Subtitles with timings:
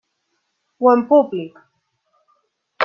[0.85, 1.63] O en el públic.